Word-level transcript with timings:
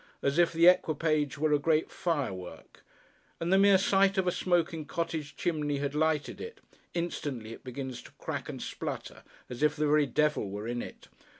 As 0.23 0.39
if 0.39 0.51
the 0.51 0.65
equipage 0.65 1.37
were 1.37 1.53
a 1.53 1.59
great 1.59 1.91
firework, 1.91 2.83
and 3.39 3.53
the 3.53 3.59
mere 3.59 3.77
sight 3.77 4.17
of 4.17 4.25
a 4.25 4.31
smoking 4.31 4.83
cottage 4.83 5.35
chimney 5.35 5.77
had 5.77 5.93
lighted 5.93 6.41
it, 6.41 6.59
instantly 6.95 7.53
it 7.53 7.63
begins 7.63 8.01
to 8.01 8.11
crack 8.13 8.49
and 8.49 8.59
splutter, 8.63 9.21
as 9.47 9.61
if 9.61 9.75
the 9.75 9.85
very 9.85 10.07
devil 10.07 10.49
were 10.49 10.67
in 10.67 10.81
it. 10.81 11.07